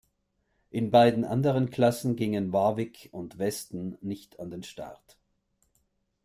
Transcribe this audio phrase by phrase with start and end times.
[0.71, 5.19] In beiden anderen Klassen gingen Warwick und Weston nicht an den Start.